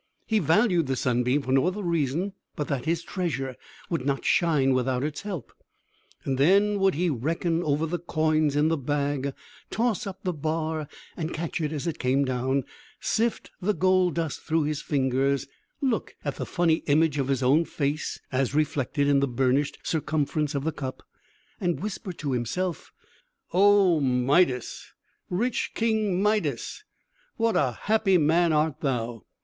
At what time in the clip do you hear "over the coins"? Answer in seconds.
7.61-8.55